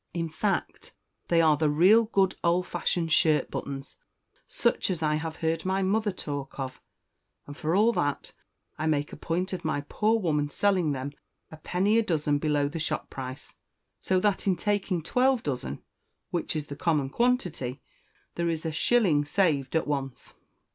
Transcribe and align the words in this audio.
In 0.15 0.29
fact, 0.29 0.95
they 1.27 1.41
are 1.41 1.55
the 1.55 1.69
real 1.69 2.05
good 2.05 2.33
old 2.43 2.65
fashioned 2.65 3.11
shirt 3.13 3.51
buttons, 3.51 3.99
such 4.47 4.89
as 4.89 5.03
I 5.03 5.13
have 5.21 5.35
heard 5.45 5.63
my 5.63 5.83
mother 5.83 6.11
talk 6.11 6.57
of; 6.59 6.81
and 7.45 7.55
for 7.55 7.75
all 7.75 7.93
that, 7.93 8.33
I 8.79 8.87
make 8.87 9.13
a 9.13 9.15
point 9.15 9.53
of 9.53 9.63
my 9.63 9.81
poor 9.89 10.19
woman 10.19 10.49
selling 10.49 10.91
them 10.93 11.11
a 11.51 11.57
penny 11.57 11.99
a 11.99 12.01
dozen 12.01 12.39
below 12.39 12.67
the 12.67 12.79
shop 12.79 13.11
price; 13.11 13.53
so 13.99 14.19
that 14.21 14.47
in 14.47 14.55
taking 14.55 15.03
twelve 15.03 15.43
dozen, 15.43 15.83
which 16.31 16.55
is 16.55 16.65
the 16.65 16.75
common 16.75 17.11
quantity, 17.11 17.83
there 18.33 18.49
is 18.49 18.65
a 18.65 18.71
shilling 18.71 19.23
saved 19.23 19.75
at 19.75 19.85
once." 19.85 20.33